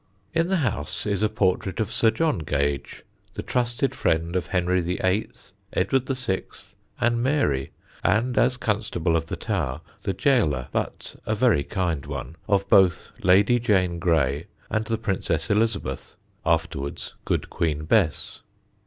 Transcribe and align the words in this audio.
In 0.33 0.47
the 0.47 0.57
house 0.65 1.05
is 1.05 1.21
a 1.21 1.29
portrait 1.29 1.79
of 1.79 1.93
Sir 1.93 2.09
John 2.09 2.39
Gage, 2.39 3.03
the 3.35 3.43
trusted 3.43 3.93
friend 3.93 4.35
of 4.35 4.47
Henry 4.47 4.81
VIII., 4.81 5.29
Edward 5.73 6.07
VI., 6.07 6.41
and 6.99 7.21
Mary, 7.21 7.69
and, 8.03 8.35
as 8.35 8.57
Constable 8.57 9.15
of 9.15 9.27
the 9.27 9.35
Tower, 9.35 9.81
the 10.01 10.13
gaoler 10.13 10.69
(but 10.71 11.15
a 11.27 11.35
very 11.35 11.61
kind 11.63 12.07
one) 12.07 12.35
of 12.47 12.67
both 12.67 13.11
Lady 13.21 13.59
Jane 13.59 13.99
Grey 13.99 14.47
and 14.71 14.85
the 14.85 14.97
Princess 14.97 15.51
Elizabeth, 15.51 16.15
afterwards 16.47 17.13
Good 17.23 17.51
Queen 17.51 17.85
Bess. 17.85 18.41